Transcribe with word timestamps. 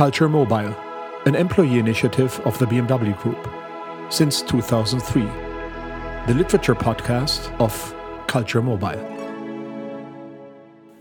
Culture 0.00 0.30
Mobile, 0.30 0.74
an 1.26 1.34
employee 1.34 1.78
initiative 1.78 2.40
of 2.46 2.58
the 2.58 2.64
BMW 2.64 3.14
Group 3.20 3.36
since 4.10 4.40
2003, 4.40 5.20
the 6.26 6.32
literature 6.32 6.74
podcast 6.74 7.54
of 7.60 7.94
Culture 8.26 8.62
Mobile. 8.62 8.98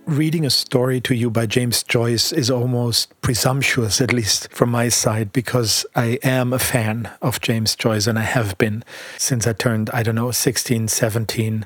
Reading 0.06 0.46
a 0.46 0.50
story 0.50 1.00
to 1.00 1.16
you 1.16 1.30
by 1.30 1.46
James 1.46 1.82
Joyce 1.82 2.34
is 2.34 2.52
almost 2.52 3.14
presumptuous, 3.22 4.02
at 4.02 4.12
least 4.12 4.52
from 4.52 4.70
my 4.70 4.90
side, 4.90 5.32
because 5.32 5.86
I 5.96 6.20
am 6.22 6.52
a 6.52 6.60
fan 6.60 7.10
of 7.22 7.40
James 7.40 7.78
Joyce 7.78 8.06
and 8.06 8.20
I 8.20 8.24
have 8.24 8.58
been 8.58 8.84
since 9.18 9.48
I 9.48 9.54
turned, 9.54 9.90
I 9.92 10.04
don't 10.04 10.16
know, 10.16 10.32
16, 10.32 10.90
17, 10.90 11.66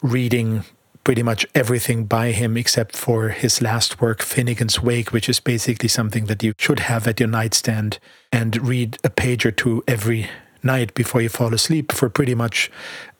reading 0.00 0.64
pretty 1.04 1.22
much 1.22 1.46
everything 1.54 2.04
by 2.04 2.32
him 2.32 2.56
except 2.56 2.96
for 2.96 3.30
his 3.30 3.62
last 3.62 4.00
work, 4.00 4.20
Finnegans 4.20 4.80
Wake, 4.80 5.12
which 5.12 5.28
is 5.28 5.40
basically 5.40 5.88
something 5.88 6.26
that 6.26 6.42
you 6.42 6.52
should 6.58 6.80
have 6.80 7.06
at 7.06 7.20
your 7.20 7.28
nightstand 7.28 7.98
and 8.32 8.66
read 8.68 8.98
a 9.02 9.10
page 9.10 9.46
or 9.46 9.50
two 9.50 9.82
every 9.88 10.28
night 10.62 10.92
before 10.94 11.20
you 11.20 11.28
fall 11.28 11.54
asleep 11.54 11.92
for 11.92 12.10
pretty 12.10 12.34
much 12.34 12.70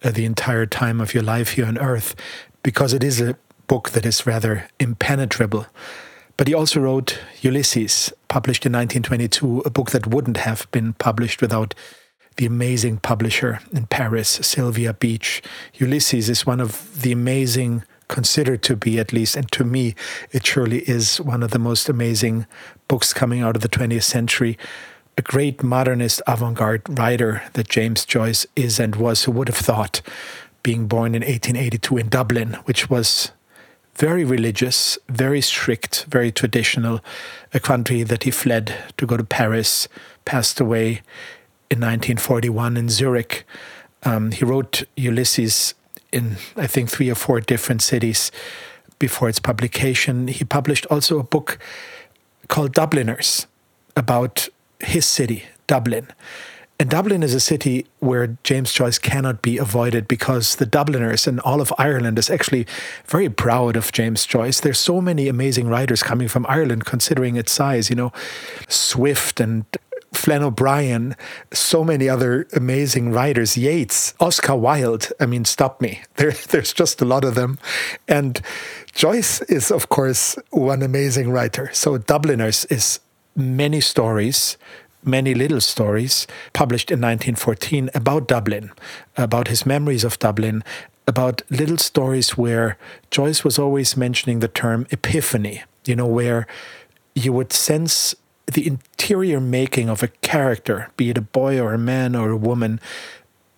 uh, 0.02 0.10
the 0.10 0.24
entire 0.24 0.66
time 0.66 1.00
of 1.00 1.14
your 1.14 1.22
life 1.22 1.52
here 1.52 1.66
on 1.66 1.78
earth, 1.78 2.14
because 2.62 2.92
it 2.92 3.02
is 3.02 3.20
a 3.20 3.36
book 3.66 3.90
that 3.90 4.04
is 4.04 4.26
rather 4.26 4.68
impenetrable. 4.78 5.66
But 6.36 6.48
he 6.48 6.54
also 6.54 6.80
wrote 6.80 7.18
Ulysses, 7.42 8.12
published 8.28 8.64
in 8.64 8.72
1922, 8.72 9.60
a 9.66 9.70
book 9.70 9.90
that 9.90 10.06
wouldn't 10.06 10.38
have 10.38 10.66
been 10.70 10.94
published 10.94 11.42
without 11.42 11.74
the 12.40 12.46
amazing 12.46 12.96
publisher 12.96 13.60
in 13.70 13.84
Paris, 13.84 14.26
Sylvia 14.30 14.94
Beach. 14.94 15.42
Ulysses 15.74 16.30
is 16.30 16.46
one 16.46 16.58
of 16.58 17.02
the 17.02 17.12
amazing, 17.12 17.84
considered 18.08 18.62
to 18.62 18.74
be 18.74 18.98
at 18.98 19.12
least, 19.12 19.36
and 19.36 19.52
to 19.52 19.62
me, 19.62 19.94
it 20.32 20.46
surely 20.46 20.78
is 20.88 21.20
one 21.20 21.42
of 21.42 21.50
the 21.50 21.58
most 21.58 21.90
amazing 21.90 22.46
books 22.88 23.12
coming 23.12 23.42
out 23.42 23.56
of 23.56 23.60
the 23.60 23.68
20th 23.68 24.04
century. 24.04 24.56
A 25.18 25.22
great 25.22 25.62
modernist 25.62 26.22
avant 26.26 26.56
garde 26.56 26.98
writer 26.98 27.42
that 27.52 27.68
James 27.68 28.06
Joyce 28.06 28.46
is 28.56 28.80
and 28.80 28.96
was, 28.96 29.24
who 29.24 29.32
would 29.32 29.48
have 29.48 29.58
thought, 29.58 30.00
being 30.62 30.86
born 30.86 31.14
in 31.14 31.20
1882 31.20 31.98
in 31.98 32.08
Dublin, 32.08 32.54
which 32.64 32.88
was 32.88 33.32
very 33.96 34.24
religious, 34.24 34.96
very 35.10 35.42
strict, 35.42 36.06
very 36.08 36.32
traditional, 36.32 37.00
a 37.52 37.60
country 37.60 38.02
that 38.02 38.22
he 38.22 38.30
fled 38.30 38.74
to 38.96 39.04
go 39.04 39.18
to 39.18 39.24
Paris, 39.24 39.88
passed 40.24 40.58
away 40.58 41.02
in 41.70 41.78
1941 41.78 42.76
in 42.76 42.88
Zurich. 42.88 43.46
Um, 44.02 44.32
he 44.32 44.44
wrote 44.44 44.82
Ulysses 44.96 45.74
in, 46.12 46.36
I 46.56 46.66
think, 46.66 46.90
three 46.90 47.10
or 47.10 47.14
four 47.14 47.40
different 47.40 47.82
cities 47.82 48.32
before 48.98 49.28
its 49.28 49.38
publication. 49.38 50.28
He 50.28 50.44
published 50.44 50.86
also 50.86 51.18
a 51.18 51.22
book 51.22 51.58
called 52.48 52.72
Dubliners 52.72 53.46
about 53.96 54.48
his 54.80 55.06
city, 55.06 55.44
Dublin. 55.66 56.08
And 56.80 56.88
Dublin 56.88 57.22
is 57.22 57.34
a 57.34 57.40
city 57.40 57.86
where 57.98 58.38
James 58.42 58.72
Joyce 58.72 58.98
cannot 58.98 59.42
be 59.42 59.58
avoided 59.58 60.08
because 60.08 60.56
the 60.56 60.64
Dubliners 60.64 61.26
and 61.26 61.38
all 61.40 61.60
of 61.60 61.74
Ireland 61.76 62.18
is 62.18 62.30
actually 62.30 62.66
very 63.04 63.28
proud 63.28 63.76
of 63.76 63.92
James 63.92 64.24
Joyce. 64.24 64.60
There's 64.60 64.78
so 64.78 65.02
many 65.02 65.28
amazing 65.28 65.68
writers 65.68 66.02
coming 66.02 66.26
from 66.26 66.46
Ireland, 66.48 66.86
considering 66.86 67.36
its 67.36 67.52
size. 67.52 67.90
You 67.90 67.96
know, 67.96 68.12
Swift 68.66 69.40
and 69.40 69.66
Flann 70.12 70.42
O'Brien, 70.42 71.16
so 71.52 71.84
many 71.84 72.08
other 72.08 72.46
amazing 72.52 73.12
writers, 73.12 73.56
Yeats, 73.56 74.14
Oscar 74.20 74.56
Wilde. 74.56 75.12
I 75.20 75.26
mean, 75.26 75.44
stop 75.44 75.80
me. 75.80 76.00
There, 76.16 76.32
there's 76.32 76.72
just 76.72 77.00
a 77.00 77.04
lot 77.04 77.24
of 77.24 77.34
them. 77.34 77.58
And 78.06 78.40
Joyce 78.92 79.40
is, 79.42 79.70
of 79.70 79.88
course, 79.88 80.36
one 80.50 80.82
amazing 80.82 81.30
writer. 81.30 81.70
So, 81.72 81.96
Dubliners 81.96 82.66
is 82.66 83.00
many 83.36 83.80
stories 83.80 84.56
many 85.02 85.34
little 85.34 85.60
stories 85.60 86.26
published 86.52 86.90
in 86.90 87.00
1914 87.00 87.90
about 87.94 88.28
Dublin, 88.28 88.70
about 89.16 89.48
his 89.48 89.64
memories 89.64 90.04
of 90.04 90.18
Dublin, 90.18 90.62
about 91.06 91.42
little 91.50 91.78
stories 91.78 92.36
where 92.36 92.76
Joyce 93.10 93.42
was 93.42 93.58
always 93.58 93.96
mentioning 93.96 94.40
the 94.40 94.48
term 94.48 94.86
epiphany, 94.90 95.62
you 95.84 95.96
know, 95.96 96.06
where 96.06 96.46
you 97.14 97.32
would 97.32 97.52
sense 97.52 98.14
the 98.52 98.66
interior 98.66 99.40
making 99.40 99.88
of 99.88 100.02
a 100.02 100.08
character, 100.08 100.90
be 100.96 101.10
it 101.10 101.18
a 101.18 101.22
boy 101.22 101.58
or 101.58 101.72
a 101.72 101.78
man 101.78 102.14
or 102.14 102.30
a 102.30 102.36
woman, 102.36 102.80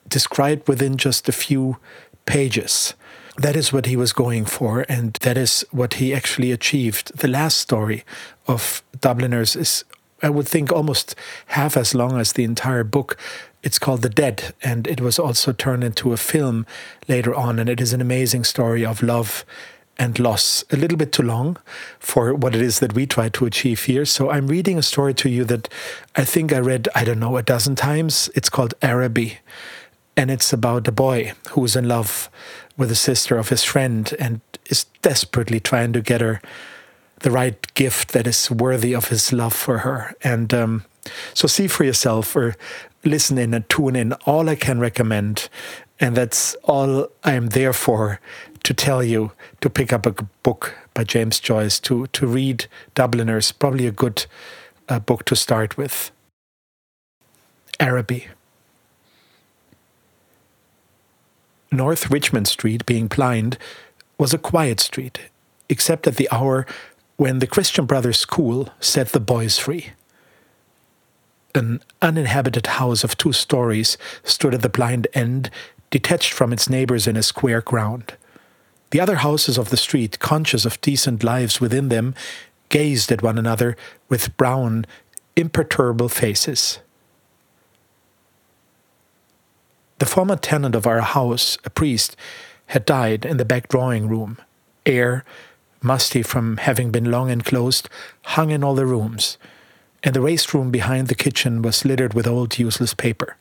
described 0.09 0.69
within 0.69 0.97
just 0.97 1.29
a 1.29 1.33
few 1.33 1.79
pages. 2.27 2.95
That 3.39 3.57
is 3.57 3.73
what 3.73 3.87
he 3.87 3.97
was 3.97 4.13
going 4.13 4.45
for, 4.45 4.85
and 4.89 5.15
that 5.23 5.39
is 5.39 5.65
what 5.71 5.95
he 5.95 6.13
actually 6.13 6.53
achieved. 6.53 7.17
The 7.17 7.29
last 7.29 7.57
story 7.57 8.05
of 8.47 8.83
Dubliners 9.01 9.57
is 9.57 9.85
I 10.23 10.31
would 10.31 10.47
think 10.47 10.71
almost 10.71 11.17
half 11.47 11.77
as 11.77 11.95
long 11.95 12.19
as 12.19 12.33
the 12.33 12.45
entire 12.45 12.85
book. 12.85 13.19
It's 13.63 13.79
called 13.79 14.03
The 14.03 14.09
Dead, 14.09 14.55
and 14.63 14.87
it 14.87 15.01
was 15.01 15.19
also 15.19 15.53
turned 15.53 15.83
into 15.83 16.13
a 16.13 16.17
film 16.17 16.65
later 17.09 17.35
on. 17.35 17.59
And 17.59 17.69
it 17.69 17.81
is 17.81 17.93
an 17.93 18.01
amazing 18.01 18.45
story 18.45 18.85
of 18.87 19.03
love 19.03 19.45
and 20.03 20.19
loss. 20.19 20.65
A 20.73 20.77
little 20.77 20.99
bit 20.99 21.13
too 21.13 21.23
long 21.23 21.57
for 22.01 22.35
what 22.35 22.57
it 22.57 22.61
is 22.61 22.81
that 22.81 22.93
we 22.93 23.07
try 23.07 23.29
to 23.29 23.47
achieve 23.47 23.85
here. 23.85 24.05
So 24.05 24.31
I'm 24.31 24.49
reading 24.49 24.77
a 24.77 24.83
story 24.83 25.15
to 25.15 25.29
you 25.29 25.45
that 25.45 25.69
I 26.17 26.25
think 26.25 26.53
I 26.53 26.59
read, 26.59 26.89
I 26.93 27.05
don't 27.05 27.21
know, 27.21 27.37
a 27.37 27.43
dozen 27.43 27.77
times. 27.77 28.29
It's 28.35 28.51
called 28.51 28.75
Araby, 28.83 29.39
and 30.17 30.29
it's 30.29 30.53
about 30.53 30.89
a 30.89 30.93
boy 30.93 31.35
who's 31.51 31.77
in 31.77 31.87
love 31.87 32.29
with 32.77 32.89
the 32.89 32.97
sister 32.97 33.39
of 33.39 33.51
his 33.51 33.63
friend 33.63 34.13
and 34.19 34.41
is 34.69 34.87
desperately 35.03 35.61
trying 35.61 35.93
to 35.93 36.01
get 36.01 36.21
her 36.21 36.41
the 37.21 37.31
right 37.31 37.73
gift 37.75 38.13
that 38.13 38.27
is 38.27 38.51
worthy 38.51 38.95
of 38.97 39.09
his 39.09 39.33
love 39.33 39.55
for 39.55 39.79
her. 39.79 40.17
And 40.25 40.53
um, 40.53 40.85
so 41.33 41.47
see 41.47 41.69
for 41.69 41.85
yourself 41.85 42.35
or 42.35 42.57
listen 43.05 43.39
in 43.39 43.55
and 43.55 43.69
tune 43.69 43.95
in. 43.95 44.15
All 44.27 44.49
I 44.49 44.57
can 44.57 44.81
recommend, 44.81 45.49
and 46.01 46.17
that's 46.17 46.57
all 46.65 47.07
I 47.23 47.35
am 47.35 47.49
there 47.49 47.73
for, 47.73 48.19
to 48.63 48.75
tell 48.75 49.03
you 49.03 49.33
to 49.61 49.71
pick 49.71 49.93
up 49.93 50.07
a 50.07 50.13
book 50.43 50.75
by 50.95 51.05
James 51.05 51.41
Joyce, 51.41 51.81
to, 51.81 52.07
to 52.09 52.27
read 52.27 52.67
Dubliners, 52.95 53.53
probably 53.53 53.87
a 53.87 53.93
good 53.93 54.27
uh, 54.89 54.99
book 54.99 55.25
to 55.27 55.37
start 55.37 55.77
with. 55.77 56.11
Araby. 57.81 58.29
North 61.71 62.11
Richmond 62.11 62.47
Street, 62.47 62.85
being 62.85 63.09
blind, 63.09 63.57
was 64.19 64.35
a 64.35 64.39
quiet 64.39 64.79
street, 64.79 65.19
except 65.69 66.07
at 66.07 66.17
the 66.17 66.29
hour 66.31 66.67
when 67.17 67.39
the 67.39 67.47
Christian 67.47 67.87
Brothers 67.87 68.19
School 68.19 68.69
set 68.79 69.09
the 69.09 69.21
boys 69.21 69.59
free. 69.59 69.93
An 71.55 71.81
uninhabited 72.01 72.67
house 72.67 73.05
of 73.05 73.17
two 73.17 73.33
stories 73.33 73.99
stood 74.23 74.55
at 74.55 74.63
the 74.63 74.69
blind 74.69 75.07
end, 75.15 75.51
detached 75.91 76.33
from 76.33 76.53
its 76.53 76.69
neighbors 76.69 77.07
in 77.07 77.17
a 77.17 77.23
square 77.23 77.61
ground. 77.61 78.17
The 78.93 79.01
other 79.01 79.17
houses 79.17 79.57
of 79.57 79.71
the 79.71 79.79
street, 79.79 80.19
conscious 80.19 80.67
of 80.67 80.79
decent 80.83 81.25
lives 81.25 81.63
within 81.63 81.89
them, 81.89 82.15
gazed 82.69 83.11
at 83.11 83.23
one 83.23 83.39
another 83.39 83.75
with 84.11 84.37
brown, 84.37 84.85
imperturbable 85.35 86.11
faces. 86.11 86.79
The 89.99 90.05
former 90.05 90.37
tenant 90.37 90.75
of 90.75 90.87
our 90.87 91.01
house, 91.01 91.57
a 91.65 91.71
priest, 91.71 92.17
had 92.67 92.85
died 92.85 93.25
in 93.25 93.39
the 93.39 93.47
back 93.47 93.69
drawing 93.69 94.09
room. 94.09 94.37
Air 94.85 95.25
musty 95.81 96.23
from 96.23 96.59
having 96.59 96.91
been 96.91 97.11
long 97.11 97.31
enclosed, 97.31 97.89
hung 98.37 98.51
in 98.51 98.63
all 98.63 98.75
the 98.75 98.85
rooms, 98.85 99.39
and 100.03 100.15
the 100.15 100.21
waste 100.21 100.53
room 100.53 100.71
behind 100.71 101.09
the 101.09 101.15
kitchen 101.15 101.63
was 101.63 101.87
littered 101.87 102.13
with 102.13 102.27
old 102.27 102.59
useless 102.59 102.93
paper. 102.93 103.39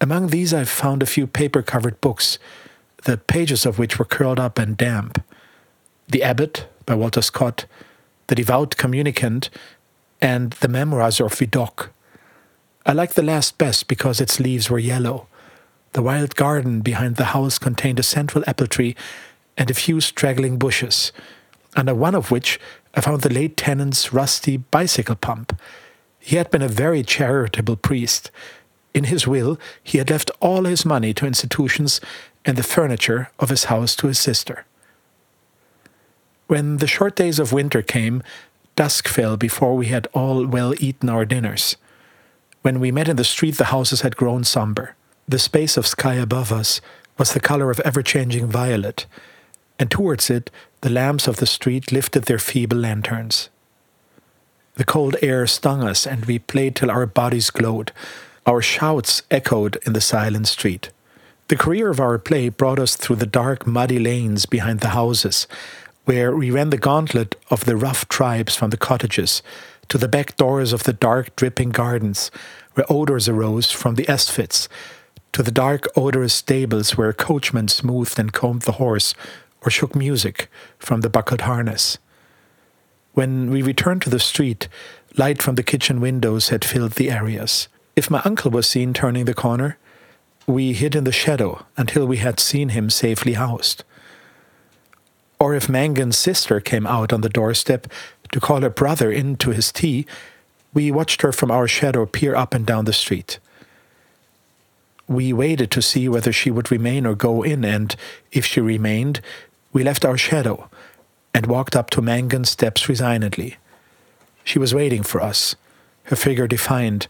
Among 0.00 0.28
these 0.28 0.54
I 0.54 0.64
found 0.64 1.02
a 1.02 1.06
few 1.06 1.26
paper 1.26 1.62
covered 1.62 2.00
books, 2.00 2.38
the 3.04 3.16
pages 3.16 3.66
of 3.66 3.78
which 3.78 3.98
were 3.98 4.04
curled 4.04 4.40
up 4.40 4.58
and 4.58 4.76
damp. 4.76 5.22
The 6.08 6.22
Abbot 6.22 6.66
by 6.86 6.94
Walter 6.94 7.22
Scott, 7.22 7.66
The 8.26 8.34
Devout 8.34 8.76
Communicant, 8.76 9.50
and 10.20 10.52
The 10.54 10.68
Memoirs 10.68 11.20
of 11.20 11.34
Vidocq. 11.34 11.88
I 12.84 12.92
liked 12.92 13.14
the 13.14 13.22
last 13.22 13.58
best 13.58 13.88
because 13.88 14.20
its 14.20 14.40
leaves 14.40 14.70
were 14.70 14.78
yellow. 14.78 15.26
The 15.92 16.02
wild 16.02 16.34
garden 16.34 16.80
behind 16.80 17.16
the 17.16 17.26
house 17.26 17.58
contained 17.58 17.98
a 17.98 18.04
central 18.04 18.44
apple 18.46 18.66
tree 18.66 18.96
and 19.56 19.70
a 19.70 19.74
few 19.74 20.00
straggling 20.00 20.58
bushes, 20.58 21.12
under 21.76 21.94
one 21.94 22.14
of 22.14 22.30
which 22.30 22.58
I 22.94 23.00
found 23.00 23.22
the 23.22 23.32
late 23.32 23.56
tenant's 23.56 24.12
rusty 24.12 24.56
bicycle 24.56 25.16
pump. 25.16 25.58
He 26.18 26.36
had 26.36 26.50
been 26.50 26.62
a 26.62 26.68
very 26.68 27.02
charitable 27.02 27.76
priest. 27.76 28.30
In 28.92 29.04
his 29.04 29.26
will, 29.26 29.58
he 29.82 29.98
had 29.98 30.10
left 30.10 30.30
all 30.40 30.64
his 30.64 30.84
money 30.84 31.14
to 31.14 31.26
institutions 31.26 32.00
and 32.44 32.56
the 32.56 32.62
furniture 32.62 33.30
of 33.38 33.48
his 33.48 33.64
house 33.64 33.94
to 33.96 34.06
his 34.06 34.18
sister. 34.18 34.64
When 36.46 36.78
the 36.78 36.86
short 36.86 37.14
days 37.14 37.38
of 37.38 37.52
winter 37.52 37.82
came, 37.82 38.22
dusk 38.76 39.06
fell 39.06 39.36
before 39.36 39.76
we 39.76 39.86
had 39.86 40.08
all 40.12 40.46
well 40.46 40.74
eaten 40.78 41.08
our 41.08 41.24
dinners. 41.24 41.76
When 42.62 42.80
we 42.80 42.90
met 42.90 43.08
in 43.08 43.16
the 43.16 43.24
street, 43.24 43.56
the 43.56 43.66
houses 43.66 44.00
had 44.00 44.16
grown 44.16 44.44
somber. 44.44 44.96
The 45.28 45.38
space 45.38 45.76
of 45.76 45.86
sky 45.86 46.14
above 46.14 46.50
us 46.50 46.80
was 47.18 47.32
the 47.32 47.40
color 47.40 47.70
of 47.70 47.80
ever 47.80 48.02
changing 48.02 48.48
violet, 48.48 49.06
and 49.78 49.90
towards 49.90 50.28
it 50.28 50.50
the 50.80 50.90
lamps 50.90 51.28
of 51.28 51.36
the 51.36 51.46
street 51.46 51.92
lifted 51.92 52.24
their 52.24 52.38
feeble 52.38 52.78
lanterns. 52.78 53.48
The 54.74 54.84
cold 54.84 55.16
air 55.20 55.46
stung 55.46 55.82
us, 55.82 56.06
and 56.06 56.24
we 56.24 56.38
played 56.38 56.74
till 56.74 56.90
our 56.90 57.06
bodies 57.06 57.50
glowed. 57.50 57.92
Our 58.46 58.62
shouts 58.62 59.22
echoed 59.30 59.76
in 59.86 59.92
the 59.92 60.00
silent 60.00 60.48
street. 60.48 60.90
The 61.50 61.56
career 61.56 61.90
of 61.90 61.98
our 61.98 62.16
play 62.16 62.48
brought 62.48 62.78
us 62.78 62.94
through 62.94 63.16
the 63.16 63.26
dark, 63.26 63.66
muddy 63.66 63.98
lanes 63.98 64.46
behind 64.46 64.78
the 64.78 64.90
houses, 64.90 65.48
where 66.04 66.32
we 66.32 66.48
ran 66.48 66.70
the 66.70 66.78
gauntlet 66.78 67.34
of 67.50 67.64
the 67.64 67.76
rough 67.76 68.08
tribes 68.08 68.54
from 68.54 68.70
the 68.70 68.76
cottages, 68.76 69.42
to 69.88 69.98
the 69.98 70.06
back 70.06 70.36
doors 70.36 70.72
of 70.72 70.84
the 70.84 70.92
dark, 70.92 71.34
dripping 71.34 71.70
gardens, 71.70 72.30
where 72.74 72.86
odours 72.88 73.28
arose 73.28 73.72
from 73.72 73.96
the 73.96 74.08
ashpits, 74.08 74.68
to 75.32 75.42
the 75.42 75.50
dark, 75.50 75.88
odorous 75.96 76.34
stables 76.34 76.96
where 76.96 77.08
a 77.08 77.14
coachman 77.14 77.66
smoothed 77.66 78.20
and 78.20 78.32
combed 78.32 78.62
the 78.62 78.78
horse 78.78 79.12
or 79.62 79.72
shook 79.72 79.96
music 79.96 80.48
from 80.78 81.00
the 81.00 81.10
buckled 81.10 81.40
harness. 81.40 81.98
When 83.14 83.50
we 83.50 83.60
returned 83.60 84.02
to 84.02 84.10
the 84.10 84.20
street, 84.20 84.68
light 85.16 85.42
from 85.42 85.56
the 85.56 85.64
kitchen 85.64 86.00
windows 86.00 86.50
had 86.50 86.64
filled 86.64 86.92
the 86.92 87.10
areas. 87.10 87.66
If 87.96 88.08
my 88.08 88.22
uncle 88.24 88.52
was 88.52 88.68
seen 88.68 88.94
turning 88.94 89.24
the 89.24 89.34
corner, 89.34 89.78
we 90.50 90.72
hid 90.72 90.94
in 90.94 91.04
the 91.04 91.12
shadow 91.12 91.64
until 91.76 92.06
we 92.06 92.18
had 92.18 92.40
seen 92.40 92.70
him 92.70 92.90
safely 92.90 93.34
housed. 93.34 93.84
Or 95.38 95.54
if 95.54 95.68
Mangan's 95.68 96.18
sister 96.18 96.60
came 96.60 96.86
out 96.86 97.12
on 97.12 97.22
the 97.22 97.28
doorstep 97.28 97.86
to 98.32 98.40
call 98.40 98.60
her 98.60 98.70
brother 98.70 99.10
in 99.10 99.36
to 99.36 99.50
his 99.50 99.72
tea, 99.72 100.06
we 100.74 100.90
watched 100.90 101.22
her 101.22 101.32
from 101.32 101.50
our 101.50 101.66
shadow 101.66 102.04
peer 102.04 102.34
up 102.34 102.52
and 102.52 102.66
down 102.66 102.84
the 102.84 102.92
street. 102.92 103.38
We 105.08 105.32
waited 105.32 105.70
to 105.72 105.82
see 105.82 106.08
whether 106.08 106.32
she 106.32 106.50
would 106.50 106.70
remain 106.70 107.06
or 107.06 107.14
go 107.14 107.42
in, 107.42 107.64
and 107.64 107.96
if 108.30 108.44
she 108.44 108.60
remained, 108.60 109.20
we 109.72 109.82
left 109.82 110.04
our 110.04 110.18
shadow 110.18 110.68
and 111.34 111.46
walked 111.46 111.74
up 111.74 111.90
to 111.90 112.02
Mangan's 112.02 112.50
steps 112.50 112.88
resignedly. 112.88 113.56
She 114.44 114.58
was 114.58 114.74
waiting 114.74 115.02
for 115.02 115.20
us, 115.20 115.56
her 116.04 116.16
figure 116.16 116.46
defined 116.46 117.06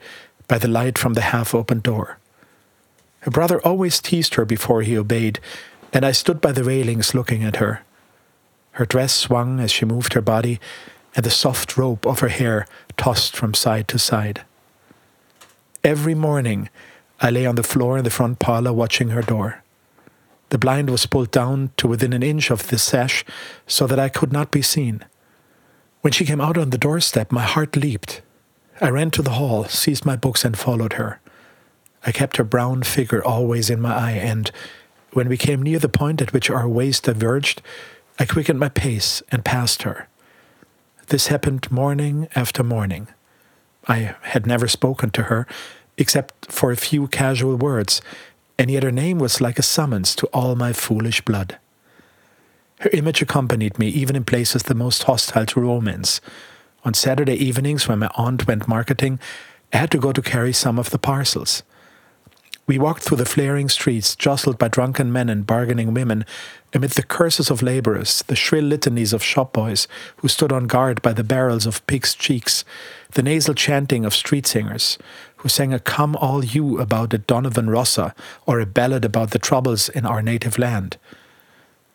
by 0.47 0.59
the 0.59 0.69
light 0.69 0.97
from 0.99 1.15
the 1.15 1.21
half 1.33 1.55
open 1.55 1.81
door. 1.81 2.20
Her 3.21 3.31
brother 3.31 3.61
always 3.61 4.01
teased 4.01 4.35
her 4.35 4.45
before 4.45 4.83
he 4.83 4.97
obeyed, 4.97 5.41
and 5.93 6.05
I 6.05 6.13
stood 6.13 6.41
by 6.41 6.53
the 6.53 6.65
railings 6.65 7.15
looking 7.15 7.45
at 7.45 7.57
her. 7.57 7.83
Her 8.73 8.87
dress 8.87 9.13
swung 9.13 9.61
as 9.61 9.71
she 9.71 9.85
moved 9.85 10.15
her 10.15 10.21
body, 10.21 10.61
and 11.15 11.25
the 11.25 11.31
soft 11.31 11.77
rope 11.77 12.07
of 12.07 12.21
her 12.21 12.29
hair 12.29 12.67
tossed 12.97 13.37
from 13.37 13.55
side 13.55 13.89
to 13.89 13.99
side. 13.99 14.45
Every 15.83 16.15
morning, 16.15 16.69
I 17.21 17.31
lay 17.31 17.47
on 17.47 17.57
the 17.57 17.63
floor 17.63 17.99
in 17.99 18.05
the 18.05 18.11
front 18.11 18.39
parlor 18.39 18.73
watching 18.73 19.11
her 19.11 19.23
door. 19.23 19.63
The 20.51 20.59
blind 20.59 20.91
was 20.91 21.07
pulled 21.07 21.31
down 21.31 21.71
to 21.77 21.87
within 21.87 22.13
an 22.13 22.23
inch 22.23 22.51
of 22.51 22.69
the 22.69 22.79
sash 22.79 23.25
so 23.67 23.87
that 23.87 23.99
I 23.99 24.09
could 24.09 24.33
not 24.33 24.51
be 24.51 24.63
seen. 24.63 25.05
When 26.01 26.13
she 26.13 26.25
came 26.25 26.41
out 26.41 26.57
on 26.57 26.71
the 26.71 26.79
doorstep, 26.79 27.31
my 27.31 27.43
heart 27.43 27.77
leaped. 27.77 28.23
I 28.81 28.89
ran 28.89 29.11
to 29.13 29.23
the 29.23 29.33
hall, 29.33 29.65
seized 29.65 30.07
my 30.07 30.17
books, 30.17 30.45
and 30.45 30.59
followed 30.59 30.95
her. 30.95 31.20
I 32.05 32.13
kept 32.13 32.37
her 32.39 32.45
brown 32.45 32.83
figure 32.83 33.23
always 33.23 33.71
in 33.71 33.81
my 33.81 33.95
eye, 33.95 34.13
and 34.13 34.51
when 35.13 35.29
we 35.29 35.37
came 35.37 35.63
near 35.63 35.79
the 35.79 35.89
point 35.89 36.23
at 36.23 36.33
which 36.33 36.51
our 36.51 36.69
ways 36.69 37.01
diverged, 37.01 37.63
I 38.19 38.25
quickened 38.25 38.59
my 38.59 38.69
pace 38.69 39.23
and 39.31 39.45
passed 39.45 39.83
her. 39.83 40.09
This 41.09 41.27
happened 41.27 41.71
morning 41.71 42.29
after 42.35 42.63
morning. 42.63 43.09
I 43.89 44.15
had 44.23 44.47
never 44.47 44.69
spoken 44.69 45.11
to 45.11 45.25
her, 45.25 45.47
except 45.99 46.53
for 46.53 46.71
a 46.71 46.77
few 46.77 47.09
casual 47.09 47.57
words, 47.57 48.01
and 48.59 48.71
yet 48.71 48.83
her 48.83 48.93
name 48.93 49.19
was 49.19 49.41
like 49.41 49.59
a 49.59 49.63
summons 49.63 50.15
to 50.17 50.27
all 50.29 50.55
my 50.55 50.73
foolish 50.73 51.21
blood. 51.23 51.59
Her 52.81 52.91
image 52.93 53.21
accompanied 53.21 53.79
me 53.79 53.89
even 53.89 54.17
in 54.17 54.25
places 54.25 54.63
the 54.63 54.75
most 54.75 55.03
hostile 55.03 55.47
to 55.47 55.61
romance. 55.61 56.21
On 56.85 56.95
Saturday 56.95 57.35
evenings, 57.35 57.89
when 57.89 57.99
my 57.99 58.11
aunt 58.15 58.47
went 58.47 58.69
marketing, 58.69 59.19
I 59.73 59.79
had 59.79 59.91
to 59.91 59.99
go 59.99 60.13
to 60.13 60.23
carry 60.23 60.53
some 60.53 60.79
of 60.79 60.91
the 60.91 60.99
parcels. 60.99 61.63
We 62.71 62.79
walked 62.79 63.03
through 63.03 63.17
the 63.17 63.25
flaring 63.25 63.69
streets, 63.69 64.15
jostled 64.15 64.57
by 64.57 64.69
drunken 64.69 65.13
men 65.13 65.29
and 65.29 65.45
bargaining 65.45 65.93
women, 65.93 66.25
amid 66.73 66.91
the 66.91 67.03
curses 67.03 67.51
of 67.51 67.63
labourers, 67.63 68.23
the 68.29 68.37
shrill 68.37 68.63
litanies 68.63 69.13
of 69.13 69.25
shop 69.25 69.53
boys 69.53 69.89
who 70.19 70.29
stood 70.29 70.53
on 70.53 70.69
guard 70.69 71.03
by 71.03 71.13
the 71.13 71.25
barrels 71.25 71.67
of 71.67 71.85
pigs' 71.89 72.15
cheeks, 72.15 72.65
the 73.15 73.25
nasal 73.25 73.55
chanting 73.55 74.05
of 74.05 74.15
street 74.15 74.47
singers 74.47 74.99
who 75.39 75.49
sang 75.49 75.75
a 75.75 75.81
Come 75.81 76.15
All 76.15 76.45
You 76.45 76.79
about 76.79 77.13
O'Donovan 77.13 77.69
Rossa 77.69 78.15
or 78.47 78.61
a 78.61 78.67
ballad 78.67 79.05
about 79.05 79.33
the 79.33 79.41
troubles 79.41 79.89
in 79.89 80.07
our 80.07 80.23
native 80.23 80.57
land. 80.57 80.97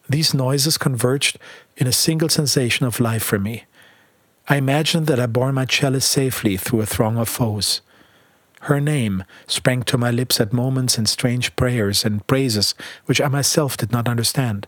These 0.10 0.34
noises 0.34 0.78
converged 0.78 1.40
in 1.78 1.88
a 1.88 1.94
single 1.94 2.28
sensation 2.28 2.86
of 2.86 3.00
life 3.00 3.24
for 3.24 3.40
me. 3.40 3.64
I 4.50 4.58
imagined 4.58 5.08
that 5.08 5.22
I 5.22 5.26
bore 5.28 5.54
my 5.54 5.64
chalice 5.64 6.04
safely 6.04 6.58
through 6.58 6.82
a 6.82 6.86
throng 6.86 7.18
of 7.18 7.30
foes. 7.30 7.80
Her 8.66 8.82
name 8.82 9.26
sprang 9.46 9.84
to 9.84 9.98
my 9.98 10.10
lips 10.10 10.42
at 10.42 10.52
moments 10.52 10.98
in 10.98 11.06
strange 11.06 11.56
prayers 11.56 12.04
and 12.04 12.26
praises 12.26 12.74
which 13.06 13.22
I 13.22 13.28
myself 13.28 13.78
did 13.78 13.92
not 13.92 14.08
understand. 14.08 14.66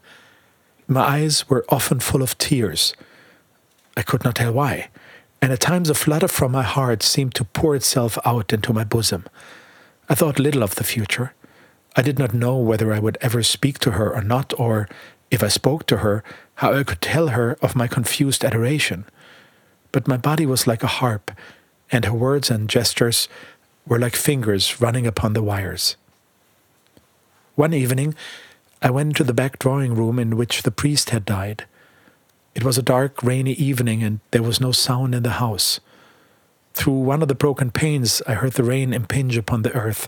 My 0.87 1.01
eyes 1.01 1.49
were 1.49 1.65
often 1.69 1.99
full 1.99 2.21
of 2.21 2.37
tears. 2.37 2.93
I 3.95 4.03
could 4.03 4.23
not 4.23 4.35
tell 4.35 4.53
why, 4.53 4.89
and 5.41 5.51
at 5.51 5.61
times 5.61 5.89
a 5.89 5.95
flutter 5.95 6.27
from 6.27 6.51
my 6.51 6.61
heart 6.61 7.01
seemed 7.01 7.33
to 7.35 7.43
pour 7.43 7.75
itself 7.75 8.19
out 8.23 8.53
into 8.53 8.71
my 8.71 8.83
bosom. 8.83 9.25
I 10.07 10.13
thought 10.13 10.37
little 10.37 10.61
of 10.61 10.75
the 10.75 10.83
future. 10.83 11.33
I 11.95 12.03
did 12.03 12.19
not 12.19 12.35
know 12.35 12.55
whether 12.57 12.93
I 12.93 12.99
would 12.99 13.17
ever 13.21 13.41
speak 13.41 13.79
to 13.79 13.91
her 13.93 14.13
or 14.13 14.21
not, 14.21 14.53
or, 14.59 14.87
if 15.31 15.41
I 15.41 15.47
spoke 15.47 15.87
to 15.87 15.97
her, 15.97 16.23
how 16.61 16.71
I 16.71 16.83
could 16.83 17.01
tell 17.01 17.29
her 17.29 17.57
of 17.63 17.75
my 17.75 17.87
confused 17.87 18.45
adoration. 18.45 19.05
But 19.91 20.07
my 20.07 20.17
body 20.17 20.45
was 20.45 20.67
like 20.67 20.83
a 20.83 20.97
harp, 21.01 21.31
and 21.91 22.05
her 22.05 22.13
words 22.13 22.51
and 22.51 22.69
gestures 22.69 23.27
were 23.87 23.99
like 23.99 24.15
fingers 24.15 24.81
running 24.81 25.07
upon 25.07 25.33
the 25.33 25.43
wires. 25.43 25.95
One 27.55 27.73
evening, 27.73 28.15
I 28.81 28.91
went 28.91 29.15
to 29.15 29.23
the 29.23 29.33
back 29.33 29.57
drawing 29.57 29.95
room 29.95 30.19
in 30.19 30.37
which 30.37 30.61
the 30.61 30.71
priest 30.71 31.09
had 31.09 31.25
died. 31.25 31.65
It 32.53 32.63
was 32.63 32.77
a 32.77 32.83
dark, 32.83 33.23
rainy 33.23 33.53
evening, 33.53 34.03
and 34.03 34.19
there 34.31 34.43
was 34.43 34.61
no 34.61 34.71
sound 34.71 35.15
in 35.15 35.23
the 35.23 35.39
house. 35.41 35.79
Through 36.73 36.99
one 36.99 37.21
of 37.21 37.27
the 37.27 37.35
broken 37.35 37.71
panes, 37.71 38.21
I 38.27 38.33
heard 38.33 38.53
the 38.53 38.63
rain 38.63 38.93
impinge 38.93 39.37
upon 39.37 39.63
the 39.63 39.73
earth, 39.73 40.07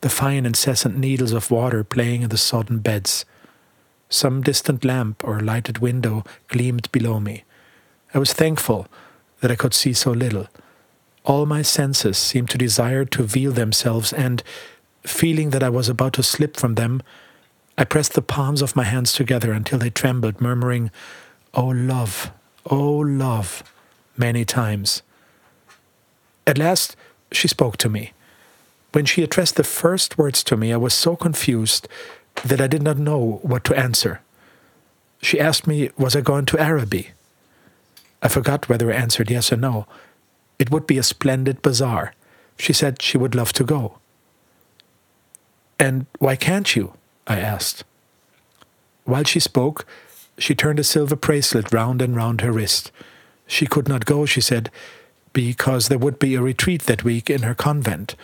the 0.00 0.08
fine, 0.08 0.44
incessant 0.44 0.98
needles 0.98 1.32
of 1.32 1.50
water 1.50 1.84
playing 1.84 2.22
in 2.22 2.30
the 2.30 2.36
sodden 2.36 2.78
beds. 2.78 3.24
Some 4.08 4.42
distant 4.42 4.84
lamp 4.84 5.22
or 5.24 5.40
lighted 5.40 5.78
window 5.78 6.24
gleamed 6.48 6.90
below 6.90 7.20
me. 7.20 7.44
I 8.12 8.18
was 8.18 8.32
thankful 8.32 8.88
that 9.40 9.50
I 9.50 9.56
could 9.56 9.74
see 9.74 9.92
so 9.92 10.10
little. 10.10 10.48
All 11.24 11.46
my 11.46 11.62
senses 11.62 12.18
seemed 12.18 12.50
to 12.50 12.58
desire 12.58 13.04
to 13.04 13.22
veil 13.22 13.52
themselves, 13.52 14.12
and, 14.12 14.42
feeling 15.04 15.50
that 15.50 15.62
I 15.62 15.68
was 15.68 15.88
about 15.88 16.14
to 16.14 16.22
slip 16.22 16.56
from 16.56 16.74
them, 16.74 17.02
I 17.78 17.84
pressed 17.84 18.14
the 18.14 18.22
palms 18.22 18.60
of 18.60 18.76
my 18.76 18.84
hands 18.84 19.12
together 19.12 19.52
until 19.52 19.78
they 19.78 19.90
trembled, 19.90 20.40
murmuring, 20.40 20.90
Oh, 21.54 21.68
love, 21.68 22.32
oh, 22.66 22.98
love, 22.98 23.62
many 24.16 24.44
times. 24.44 25.02
At 26.46 26.58
last, 26.58 26.96
she 27.30 27.48
spoke 27.48 27.76
to 27.78 27.88
me. 27.88 28.12
When 28.92 29.04
she 29.04 29.22
addressed 29.22 29.56
the 29.56 29.64
first 29.64 30.18
words 30.18 30.44
to 30.44 30.56
me, 30.56 30.72
I 30.72 30.76
was 30.76 30.92
so 30.92 31.16
confused 31.16 31.88
that 32.44 32.60
I 32.60 32.66
did 32.66 32.82
not 32.82 32.98
know 32.98 33.40
what 33.42 33.64
to 33.64 33.78
answer. 33.78 34.20
She 35.22 35.40
asked 35.40 35.66
me, 35.66 35.90
Was 35.96 36.16
I 36.16 36.20
going 36.20 36.46
to 36.46 36.60
Araby? 36.60 37.10
I 38.22 38.28
forgot 38.28 38.68
whether 38.68 38.90
I 38.92 38.96
answered 38.96 39.30
yes 39.30 39.52
or 39.52 39.56
no. 39.56 39.86
It 40.62 40.70
would 40.70 40.86
be 40.86 40.96
a 40.96 41.02
splendid 41.02 41.60
bazaar. 41.60 42.14
She 42.56 42.72
said 42.72 43.02
she 43.02 43.18
would 43.18 43.34
love 43.34 43.52
to 43.54 43.64
go. 43.64 43.98
And 45.76 46.06
why 46.20 46.36
can't 46.36 46.76
you? 46.76 46.92
I 47.26 47.40
asked. 47.40 47.82
While 49.02 49.24
she 49.24 49.40
spoke, 49.40 49.84
she 50.38 50.54
turned 50.54 50.78
a 50.78 50.84
silver 50.84 51.16
bracelet 51.16 51.72
round 51.74 52.00
and 52.00 52.14
round 52.14 52.42
her 52.42 52.52
wrist. 52.52 52.92
She 53.44 53.66
could 53.66 53.88
not 53.88 54.04
go, 54.04 54.24
she 54.24 54.40
said, 54.40 54.70
because 55.32 55.88
there 55.88 55.98
would 55.98 56.20
be 56.20 56.36
a 56.36 56.40
retreat 56.40 56.82
that 56.82 57.02
week 57.02 57.28
in 57.28 57.42
her 57.42 57.56
convent. 57.56 58.14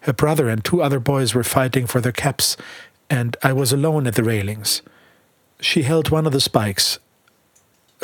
Her 0.00 0.14
brother 0.14 0.48
and 0.48 0.64
two 0.64 0.80
other 0.80 0.98
boys 0.98 1.34
were 1.34 1.44
fighting 1.44 1.86
for 1.86 2.00
their 2.00 2.10
caps, 2.24 2.56
and 3.10 3.36
I 3.42 3.52
was 3.52 3.70
alone 3.70 4.06
at 4.06 4.14
the 4.14 4.24
railings. 4.24 4.80
She 5.60 5.82
held 5.82 6.08
one 6.08 6.24
of 6.24 6.32
the 6.32 6.40
spikes, 6.40 6.98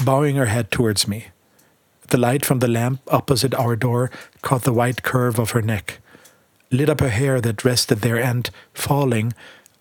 bowing 0.04 0.36
her 0.36 0.52
head 0.52 0.70
towards 0.70 1.08
me. 1.08 1.28
The 2.08 2.18
light 2.18 2.44
from 2.44 2.60
the 2.60 2.68
lamp 2.68 3.00
opposite 3.08 3.54
our 3.54 3.76
door 3.76 4.10
caught 4.40 4.62
the 4.62 4.72
white 4.72 5.02
curve 5.02 5.38
of 5.38 5.50
her 5.50 5.60
neck, 5.60 5.98
lit 6.70 6.88
up 6.88 7.00
her 7.00 7.10
hair 7.10 7.40
that 7.40 7.64
rested 7.64 7.98
there, 8.00 8.18
and, 8.18 8.48
falling, 8.72 9.34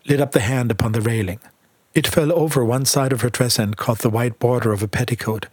lit 0.05 0.19
up 0.19 0.33
the 0.33 0.41
hand 0.41 0.69
upon 0.69 0.91
the 0.91 1.01
railing. 1.01 1.39
It 1.93 2.05
fell 2.05 2.33
over 2.33 2.65
one 2.65 2.85
side 2.85 3.13
of 3.13 3.21
her 3.21 3.29
dress 3.29 3.57
and 3.57 3.77
caught 3.77 3.99
the 3.99 4.09
white 4.09 4.39
border 4.39 4.73
of 4.73 4.83
a 4.83 4.87
petticoat, 4.89 5.47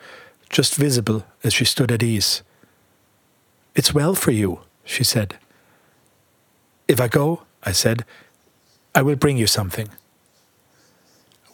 just 0.50 0.74
visible 0.74 1.24
as 1.44 1.54
she 1.54 1.64
stood 1.64 1.92
at 1.92 2.02
ease. 2.02 2.42
It's 3.76 3.94
well 3.94 4.14
for 4.14 4.32
you, 4.32 4.60
she 4.84 5.04
said. 5.04 5.38
If 6.88 7.00
I 7.00 7.08
go, 7.08 7.42
I 7.62 7.72
said, 7.72 8.04
I 8.94 9.02
will 9.02 9.16
bring 9.16 9.36
you 9.36 9.46
something. 9.46 9.88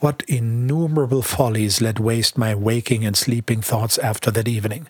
What 0.00 0.22
innumerable 0.26 1.20
follies 1.20 1.82
laid 1.82 1.98
waste 1.98 2.38
my 2.38 2.54
waking 2.54 3.04
and 3.04 3.14
sleeping 3.14 3.60
thoughts 3.60 3.98
after 3.98 4.30
that 4.30 4.48
evening. 4.48 4.88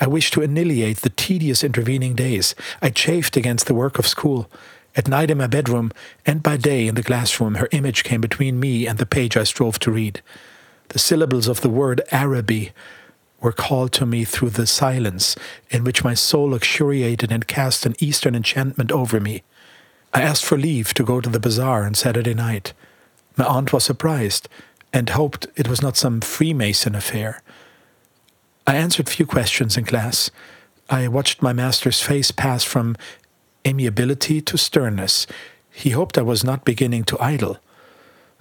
I 0.00 0.06
wished 0.06 0.32
to 0.32 0.40
annihilate 0.40 1.02
the 1.02 1.10
tedious 1.10 1.62
intervening 1.62 2.14
days. 2.14 2.54
I 2.80 2.88
chafed 2.88 3.36
against 3.36 3.66
the 3.66 3.74
work 3.74 3.98
of 3.98 4.06
school. 4.06 4.50
At 4.96 5.08
night 5.08 5.30
in 5.30 5.36
my 5.36 5.46
bedroom, 5.46 5.92
and 6.24 6.42
by 6.42 6.56
day 6.56 6.86
in 6.86 6.94
the 6.94 7.02
classroom, 7.02 7.56
her 7.56 7.68
image 7.70 8.02
came 8.02 8.22
between 8.22 8.58
me 8.58 8.86
and 8.86 8.96
the 8.96 9.04
page 9.04 9.36
I 9.36 9.44
strove 9.44 9.78
to 9.80 9.90
read. 9.90 10.22
The 10.88 10.98
syllables 10.98 11.46
of 11.46 11.60
the 11.60 11.68
word 11.68 12.00
Araby 12.10 12.72
were 13.42 13.52
called 13.52 13.92
to 13.92 14.06
me 14.06 14.24
through 14.24 14.50
the 14.50 14.66
silence 14.66 15.36
in 15.68 15.84
which 15.84 16.02
my 16.02 16.14
soul 16.14 16.48
luxuriated 16.48 17.30
and 17.30 17.46
cast 17.46 17.84
an 17.84 17.94
Eastern 17.98 18.34
enchantment 18.34 18.90
over 18.90 19.20
me. 19.20 19.42
I 20.14 20.22
asked 20.22 20.46
for 20.46 20.56
leave 20.56 20.94
to 20.94 21.04
go 21.04 21.20
to 21.20 21.28
the 21.28 21.38
bazaar 21.38 21.84
on 21.84 21.92
Saturday 21.92 22.32
night. 22.32 22.72
My 23.40 23.46
aunt 23.46 23.72
was 23.72 23.84
surprised 23.84 24.50
and 24.92 25.08
hoped 25.08 25.46
it 25.56 25.66
was 25.66 25.80
not 25.80 25.96
some 25.96 26.20
Freemason 26.20 26.94
affair. 26.94 27.40
I 28.66 28.76
answered 28.76 29.08
few 29.08 29.24
questions 29.24 29.78
in 29.78 29.86
class. 29.86 30.30
I 30.90 31.08
watched 31.08 31.40
my 31.40 31.54
master's 31.54 32.02
face 32.02 32.30
pass 32.32 32.64
from 32.64 32.96
amiability 33.66 34.42
to 34.42 34.58
sternness. 34.58 35.26
He 35.70 35.88
hoped 35.88 36.18
I 36.18 36.22
was 36.22 36.44
not 36.44 36.66
beginning 36.66 37.04
to 37.04 37.18
idle. 37.18 37.56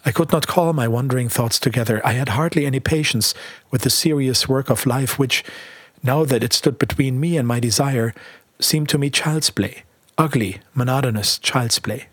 I 0.03 0.11
could 0.11 0.33
not 0.33 0.47
call 0.47 0.73
my 0.73 0.89
wandering 0.89 1.29
thoughts 1.29 1.59
together. 1.59 2.05
I 2.05 2.11
had 2.11 2.35
hardly 2.35 2.65
any 2.65 2.81
patience 2.81 3.33
with 3.71 3.83
the 3.83 3.89
serious 3.89 4.49
work 4.49 4.69
of 4.69 4.85
life, 4.85 5.17
which, 5.17 5.45
now 6.03 6.25
that 6.25 6.43
it 6.43 6.51
stood 6.51 6.77
between 6.77 7.21
me 7.21 7.37
and 7.37 7.47
my 7.47 7.61
desire, 7.61 8.13
seemed 8.59 8.89
to 8.89 8.97
me 8.97 9.09
child's 9.09 9.49
play, 9.49 9.83
ugly, 10.17 10.59
monotonous 10.73 11.39
child's 11.39 11.79
play. 11.79 12.07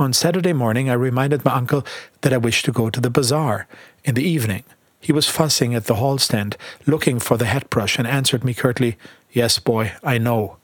On 0.00 0.14
Saturday 0.14 0.54
morning, 0.54 0.88
I 0.88 0.94
reminded 0.94 1.44
my 1.44 1.52
uncle 1.52 1.84
that 2.22 2.32
I 2.32 2.38
wished 2.38 2.64
to 2.64 2.72
go 2.72 2.88
to 2.88 3.02
the 3.02 3.10
bazaar 3.10 3.68
in 4.02 4.14
the 4.14 4.24
evening. 4.24 4.64
He 4.98 5.12
was 5.12 5.28
fussing 5.28 5.74
at 5.74 5.84
the 5.84 5.96
hall 5.96 6.16
stand, 6.16 6.56
looking 6.86 7.20
for 7.20 7.36
the 7.36 7.44
hat 7.44 7.68
brush, 7.68 7.98
and 7.98 8.08
answered 8.08 8.42
me 8.42 8.54
curtly, 8.54 8.96
Yes, 9.30 9.58
boy, 9.58 9.92
I 10.02 10.16
know. 10.16 10.56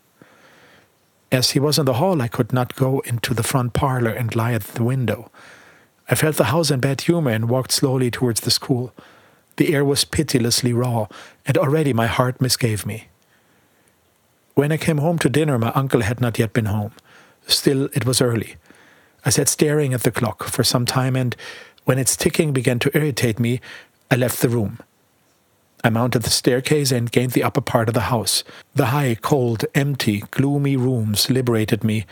As 1.31 1.51
he 1.51 1.61
was 1.61 1.79
in 1.79 1.85
the 1.85 2.01
hall, 2.01 2.23
I 2.23 2.29
could 2.29 2.55
not 2.55 2.77
go 2.77 3.01
into 3.01 3.35
the 3.35 3.43
front 3.43 3.75
parlor 3.75 4.09
and 4.11 4.35
lie 4.35 4.55
at 4.55 4.63
the 4.63 4.83
window. 4.83 5.31
I 6.09 6.15
felt 6.15 6.37
the 6.37 6.45
house 6.45 6.71
in 6.71 6.81
bad 6.81 7.03
humor 7.03 7.31
and 7.31 7.51
walked 7.51 7.73
slowly 7.73 8.11
towards 8.11 8.41
the 8.41 8.51
school. 8.51 8.95
The 9.57 9.75
air 9.75 9.85
was 9.85 10.07
pitilessly 10.07 10.73
raw, 10.73 11.09
and 11.45 11.59
already 11.59 11.93
my 11.93 12.07
heart 12.07 12.41
misgave 12.41 12.87
me. 12.87 13.09
When 14.55 14.73
I 14.73 14.79
came 14.79 14.97
home 14.97 15.19
to 15.19 15.29
dinner, 15.29 15.59
my 15.59 15.73
uncle 15.75 16.01
had 16.01 16.23
not 16.23 16.39
yet 16.39 16.55
been 16.55 16.65
home. 16.65 16.93
Still, 17.47 17.91
it 17.93 18.07
was 18.07 18.23
early. 18.23 18.57
I 19.27 19.31
sat 19.31 19.49
staring 19.49 19.93
at 19.93 20.05
the 20.05 20.13
clock 20.13 20.45
for 20.45 20.63
some 20.63 20.87
time, 20.87 21.17
and 21.17 21.35
when 21.85 21.99
its 21.99 22.17
ticking 22.17 22.53
began 22.53 22.79
to 22.79 22.97
irritate 22.97 23.41
me, 23.41 23.61
I 24.09 24.15
left 24.15 24.41
the 24.41 24.49
room. 24.49 24.79
I 25.83 25.91
mounted 25.91 26.23
the 26.23 26.31
staircase 26.31 26.93
and 26.93 27.11
gained 27.11 27.33
the 27.33 27.43
upper 27.43 27.61
part 27.61 27.89
of 27.89 27.95
the 27.95 28.03
house. 28.03 28.45
The 28.77 28.87
high, 28.87 29.17
cold, 29.21 29.65
empty, 29.75 30.23
gloomy 30.31 30.77
rooms 30.77 31.29
liberated 31.29 31.83
me, 31.83 32.07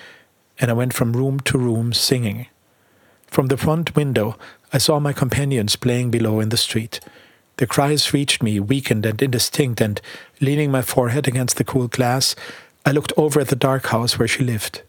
and 0.58 0.72
I 0.72 0.74
went 0.74 0.92
from 0.92 1.12
room 1.12 1.38
to 1.40 1.56
room 1.56 1.92
singing. 1.92 2.48
From 3.28 3.46
the 3.46 3.56
front 3.56 3.94
window, 3.94 4.36
I 4.72 4.78
saw 4.78 4.98
my 4.98 5.12
companions 5.12 5.76
playing 5.76 6.10
below 6.10 6.40
in 6.40 6.48
the 6.48 6.56
street. 6.56 6.98
Their 7.58 7.68
cries 7.68 8.12
reached 8.12 8.42
me, 8.42 8.58
weakened 8.58 9.06
and 9.06 9.22
indistinct, 9.22 9.80
and 9.80 10.00
leaning 10.40 10.72
my 10.72 10.82
forehead 10.82 11.28
against 11.28 11.58
the 11.58 11.64
cool 11.64 11.86
glass, 11.86 12.34
I 12.84 12.90
looked 12.90 13.12
over 13.16 13.38
at 13.38 13.48
the 13.48 13.56
dark 13.56 13.86
house 13.86 14.18
where 14.18 14.28
she 14.28 14.42
lived. 14.42 14.82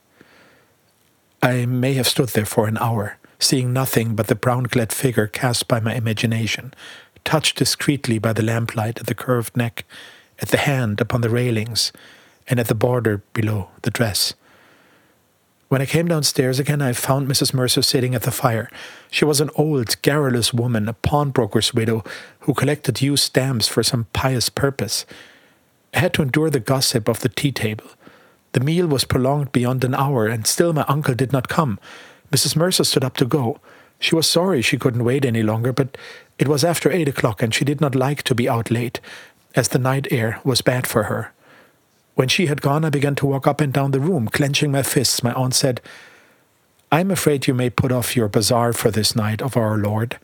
I 1.41 1.65
may 1.65 1.93
have 1.93 2.07
stood 2.07 2.29
there 2.29 2.45
for 2.45 2.67
an 2.67 2.77
hour, 2.77 3.17
seeing 3.39 3.73
nothing 3.73 4.15
but 4.15 4.27
the 4.27 4.35
brown 4.35 4.65
clad 4.67 4.91
figure 4.91 5.27
cast 5.27 5.67
by 5.67 5.79
my 5.79 5.93
imagination, 5.93 6.73
touched 7.23 7.57
discreetly 7.57 8.19
by 8.19 8.33
the 8.33 8.43
lamplight 8.43 8.99
at 8.99 9.07
the 9.07 9.15
curved 9.15 9.55
neck, 9.55 9.85
at 10.39 10.49
the 10.49 10.57
hand 10.57 11.01
upon 11.01 11.21
the 11.21 11.29
railings, 11.29 11.91
and 12.47 12.59
at 12.59 12.67
the 12.67 12.75
border 12.75 13.23
below 13.33 13.69
the 13.83 13.91
dress. 13.91 14.33
When 15.67 15.81
I 15.81 15.87
came 15.87 16.07
downstairs 16.07 16.59
again, 16.59 16.81
I 16.81 16.93
found 16.93 17.27
Mrs. 17.27 17.53
Mercer 17.53 17.81
sitting 17.81 18.13
at 18.13 18.21
the 18.21 18.31
fire. 18.31 18.69
She 19.09 19.25
was 19.25 19.41
an 19.41 19.49
old, 19.55 19.99
garrulous 20.03 20.53
woman, 20.53 20.87
a 20.87 20.93
pawnbroker's 20.93 21.73
widow, 21.73 22.03
who 22.41 22.53
collected 22.53 23.01
used 23.01 23.23
stamps 23.23 23.67
for 23.67 23.81
some 23.81 24.05
pious 24.13 24.49
purpose. 24.49 25.05
I 25.93 25.99
had 25.99 26.13
to 26.13 26.21
endure 26.21 26.51
the 26.51 26.59
gossip 26.59 27.07
of 27.07 27.21
the 27.21 27.29
tea 27.29 27.51
table. 27.51 27.87
The 28.55 28.61
meal 28.61 28.87
was 28.87 29.03
prolonged 29.03 29.51
beyond 29.51 29.83
an 29.83 29.93
hour, 29.93 30.27
and 30.27 30.47
still 30.47 30.71
my 30.71 30.85
uncle 30.87 31.13
did 31.13 31.33
not 31.33 31.49
come. 31.49 31.77
Mrs. 32.31 32.55
Mercer 32.55 32.85
stood 32.85 33.03
up 33.03 33.17
to 33.17 33.25
go. 33.25 33.59
She 33.99 34.15
was 34.15 34.29
sorry 34.29 34.61
she 34.61 34.77
couldn't 34.77 35.03
wait 35.03 35.25
any 35.25 35.43
longer, 35.43 35.73
but 35.73 35.97
it 36.39 36.47
was 36.47 36.63
after 36.63 36.89
eight 36.89 37.09
o'clock, 37.09 37.43
and 37.43 37.53
she 37.53 37.65
did 37.65 37.81
not 37.81 37.95
like 37.95 38.23
to 38.23 38.33
be 38.33 38.47
out 38.47 38.71
late, 38.71 39.01
as 39.55 39.67
the 39.67 39.77
night 39.77 40.07
air 40.09 40.39
was 40.45 40.61
bad 40.61 40.87
for 40.87 41.03
her. 41.03 41.33
When 42.13 42.29
she 42.29 42.45
had 42.45 42.61
gone, 42.61 42.85
I 42.85 42.89
began 42.89 43.15
to 43.15 43.25
walk 43.25 43.45
up 43.45 43.59
and 43.59 43.73
down 43.73 43.91
the 43.91 43.99
room, 43.99 44.29
clenching 44.29 44.71
my 44.71 44.83
fists. 44.83 45.21
My 45.21 45.33
aunt 45.33 45.53
said, 45.53 45.81
I'm 46.93 47.11
afraid 47.11 47.47
you 47.47 47.53
may 47.53 47.69
put 47.69 47.91
off 47.91 48.15
your 48.15 48.29
bazaar 48.29 48.71
for 48.71 48.89
this 48.89 49.17
night 49.17 49.41
of 49.41 49.57
our 49.57 49.77
Lord. 49.77 50.17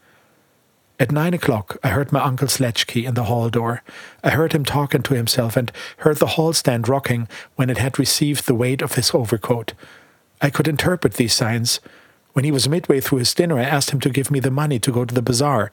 At 1.01 1.11
nine 1.11 1.33
o'clock, 1.33 1.77
I 1.83 1.87
heard 1.87 2.11
my 2.11 2.21
uncle's 2.21 2.59
latchkey 2.59 3.07
in 3.07 3.15
the 3.15 3.23
hall 3.23 3.49
door. 3.49 3.81
I 4.23 4.29
heard 4.29 4.53
him 4.53 4.63
talking 4.63 5.01
to 5.01 5.15
himself 5.15 5.57
and 5.57 5.71
heard 5.97 6.17
the 6.17 6.37
hall 6.37 6.53
stand 6.53 6.87
rocking 6.87 7.27
when 7.55 7.71
it 7.71 7.79
had 7.79 7.97
received 7.97 8.45
the 8.45 8.53
weight 8.53 8.83
of 8.83 8.93
his 8.93 9.09
overcoat. 9.11 9.73
I 10.43 10.51
could 10.51 10.67
interpret 10.67 11.15
these 11.15 11.33
signs. 11.33 11.79
When 12.33 12.45
he 12.45 12.51
was 12.51 12.69
midway 12.69 12.99
through 12.99 13.17
his 13.17 13.33
dinner, 13.33 13.57
I 13.57 13.63
asked 13.63 13.89
him 13.89 13.99
to 14.01 14.11
give 14.11 14.29
me 14.29 14.39
the 14.39 14.51
money 14.51 14.77
to 14.77 14.91
go 14.91 15.03
to 15.03 15.15
the 15.15 15.23
bazaar. 15.23 15.71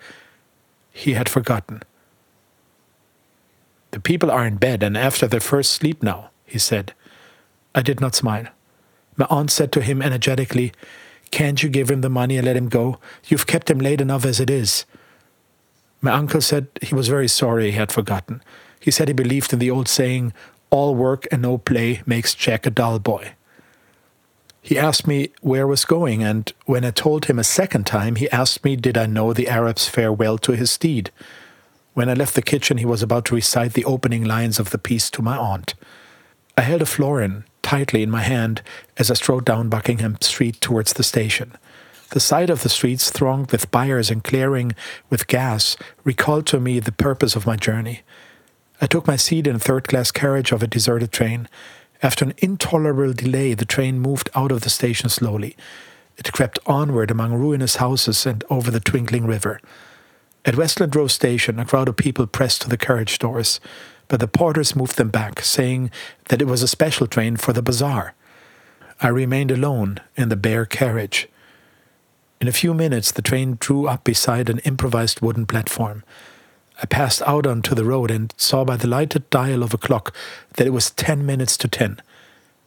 He 0.93 1.13
had 1.13 1.29
forgotten. 1.29 1.83
The 3.91 4.01
people 4.01 4.31
are 4.31 4.47
in 4.47 4.57
bed 4.57 4.83
and 4.83 4.97
after 4.97 5.27
their 5.27 5.41
first 5.41 5.73
sleep 5.73 6.03
now, 6.03 6.31
he 6.47 6.59
said. 6.59 6.95
I 7.75 7.83
did 7.83 8.01
not 8.01 8.15
smile. 8.15 8.47
My 9.19 9.27
aunt 9.29 9.51
said 9.51 9.73
to 9.73 9.83
him 9.83 10.01
energetically, 10.01 10.73
Can't 11.31 11.63
you 11.63 11.69
give 11.69 11.91
him 11.91 12.01
the 12.01 12.09
money 12.09 12.39
and 12.39 12.47
let 12.47 12.57
him 12.57 12.71
go? 12.71 12.99
You've 13.27 13.47
kept 13.47 13.71
him 13.71 13.79
late 13.79 14.01
enough 14.01 14.25
as 14.25 14.41
it 14.41 14.49
is. 14.49 14.87
My 16.01 16.13
uncle 16.13 16.41
said 16.41 16.69
he 16.83 16.95
was 16.95 17.09
very 17.09 17.29
sorry 17.29 17.71
he 17.71 17.77
had 17.77 17.93
forgotten. 17.93 18.43
He 18.81 18.91
said 18.91 19.09
he 19.09 19.15
believed 19.15 19.53
in 19.53 19.59
the 19.59 19.71
old 19.71 19.89
saying, 19.89 20.33
all 20.71 20.95
work 20.95 21.27
and 21.33 21.43
no 21.43 21.59
play 21.59 22.03
makes 22.07 22.35
Jack 22.35 22.67
a 22.67 22.71
dull 22.71 22.99
boy. 22.99 23.33
He 24.61 24.79
asked 24.79 25.07
me 25.07 25.31
where 25.41 25.63
I 25.63 25.65
was 25.71 25.85
going, 25.85 26.23
and 26.23 26.53
when 26.67 26.85
I 26.85 26.91
told 26.91 27.25
him 27.25 27.39
a 27.39 27.45
second 27.45 27.87
time, 27.87 28.17
he 28.17 28.31
asked 28.31 28.65
me 28.65 28.77
did 28.77 28.99
I 28.99 29.07
know 29.07 29.33
the 29.33 29.49
Arab's 29.49 29.89
farewell 29.89 30.37
to 30.39 30.53
his 30.53 30.71
steed. 30.71 31.11
When 31.95 32.11
I 32.11 32.15
left 32.15 32.35
the 32.35 32.43
kitchen, 32.43 32.77
he 32.77 32.85
was 32.85 33.03
about 33.03 33.25
to 33.27 33.35
recite 33.35 33.73
the 33.73 33.85
opening 33.87 34.25
lines 34.25 34.59
of 34.59 34.71
the 34.71 34.79
piece 34.79 35.11
to 35.11 35.23
my 35.23 35.37
aunt. 35.37 35.75
I 36.57 36.63
held 36.63 36.83
a 36.83 36.87
florin 36.87 37.45
tightly 37.63 38.03
in 38.03 38.11
my 38.11 38.23
hand 38.23 38.63
as 38.99 39.11
I 39.11 39.15
strode 39.15 39.45
down 39.45 39.69
Buckingham 39.69 40.19
Street 40.21 40.61
towards 40.61 40.93
the 40.93 41.03
station. 41.03 41.57
The 42.11 42.21
sight 42.21 42.49
of 42.49 42.63
the 42.63 42.71
streets 42.71 43.11
thronged 43.11 43.53
with 43.53 43.71
buyers 43.71 44.11
and 44.11 44.25
clearing 44.25 44.75
with 45.11 45.27
gas 45.27 45.77
recalled 46.05 46.47
to 46.47 46.59
me 46.59 46.81
the 46.81 46.91
purpose 46.91 47.37
of 47.37 47.47
my 47.47 47.57
journey. 47.57 48.01
I 48.81 48.87
took 48.87 49.07
my 49.07 49.17
seat 49.17 49.47
in 49.47 49.57
a 49.57 49.59
third 49.59 49.87
class 49.87 50.11
carriage 50.11 50.51
of 50.51 50.63
a 50.63 50.67
deserted 50.67 51.13
train. 51.13 51.49
After 52.03 52.25
an 52.25 52.33
intolerable 52.39 53.13
delay, 53.13 53.53
the 53.53 53.67
train 53.67 54.01
moved 54.01 54.31
out 54.35 54.53
of 54.53 54.63
the 54.63 54.71
station 54.71 55.11
slowly. 55.11 55.55
It 56.17 56.33
crept 56.33 56.59
onward 56.65 57.11
among 57.11 57.35
ruinous 57.35 57.77
houses 57.77 58.25
and 58.25 58.43
over 58.49 58.71
the 58.71 58.81
twinkling 58.81 59.27
river. 59.27 59.61
At 60.47 60.57
Westland 60.57 60.97
Row 60.97 61.09
Station, 61.09 61.59
a 61.59 61.67
crowd 61.67 61.89
of 61.89 61.97
people 61.97 62.27
pressed 62.27 62.63
to 62.63 62.71
the 62.71 62.79
carriage 62.79 63.19
doors, 63.19 63.61
but 64.07 64.19
the 64.19 64.29
porters 64.29 64.75
moved 64.75 64.97
them 64.97 65.11
back, 65.11 65.41
saying 65.43 65.91
that 66.29 66.41
it 66.41 66.47
was 66.47 66.63
a 66.63 66.69
special 66.69 67.07
train 67.07 67.37
for 67.37 67.53
the 67.53 67.61
bazaar. 67.61 68.15
I 69.03 69.09
remained 69.09 69.51
alone 69.51 69.99
in 70.17 70.31
the 70.31 70.37
bare 70.37 70.65
carriage. 70.65 71.29
In 72.41 72.47
a 72.47 72.53
few 72.53 72.73
minutes, 72.73 73.11
the 73.11 73.23
train 73.23 73.57
drew 73.59 73.89
up 73.89 74.05
beside 74.05 74.49
an 74.49 74.61
improvised 74.61 75.21
wooden 75.21 75.47
platform. 75.47 76.05
I 76.81 76.87
passed 76.87 77.21
out 77.23 77.47
onto 77.47 77.75
the 77.75 77.85
road 77.85 78.11
and 78.11 78.33
saw 78.37 78.65
by 78.65 78.77
the 78.77 78.87
lighted 78.87 79.29
dial 79.31 79.65
of 79.65 79.75
a 79.75 79.79
clock 79.79 80.15
that 80.55 80.67
it 80.67 80.71
was 80.71 80.91
ten 80.91 81.27
minutes 81.27 81.57
to 81.59 81.69
ten. 81.69 82.01